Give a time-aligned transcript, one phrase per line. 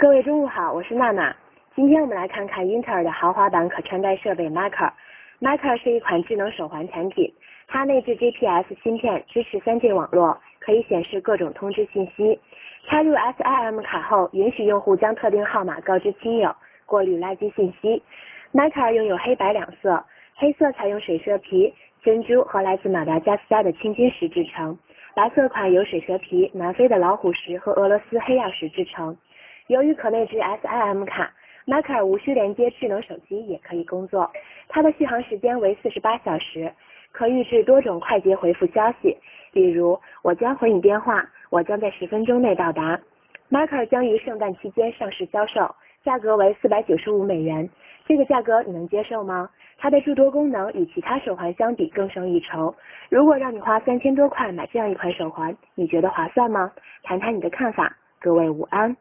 [0.00, 1.36] 各位中午好，我是娜娜。
[1.76, 4.94] 今天我们来看看英特尔的豪华版可穿戴设备 m a c e r。
[5.40, 7.30] m a c e r 是一款智能手环产品，
[7.68, 12.40] 它内置 GPS 芯片，支持 3G 网络，可以显示各种通知信息。
[12.86, 16.50] 插入 SIM 卡后，允许用户将特定号码告知亲友，
[16.86, 18.02] 过滤垃圾信息。
[18.52, 20.02] m a c e r 拥有黑白两色，
[20.34, 24.78] 黑色采用水蛇皮、珍珠和来自马达加斯加的青金石制成，
[25.14, 29.14] 白色款由水蛇皮、南非的老虎石和俄罗斯黑曜石制成。
[29.70, 31.32] 由于可内置 SIM 卡
[31.64, 34.28] ，Maker 无需连接智能手机也可以工作。
[34.68, 36.72] 它的续航时间为四十八小时，
[37.12, 39.16] 可预置多种快捷回复消息，
[39.52, 42.98] 例如我将回你电话，我将在十分钟内到达。
[43.48, 47.70] Maker 将于圣诞期间上市销售，价格为四百九十五美元。
[48.06, 49.48] 这个价格你能接受吗？
[49.78, 52.74] 它的诸多功能与其他手环相比更胜一筹。
[53.08, 56.72] 如果让你花三千多块买这样一款手环，你觉得划算吗？
[57.04, 57.96] 谈谈你的看法。
[58.18, 58.96] 各位午安。